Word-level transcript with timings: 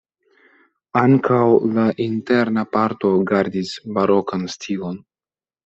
Ankaŭ 1.01 1.41
la 1.75 1.83
interna 2.07 2.65
parto 2.77 3.13
gardis 3.35 3.77
barokan 4.01 4.51
stilon. 4.59 5.03